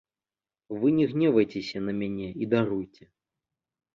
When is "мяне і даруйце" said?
1.99-3.03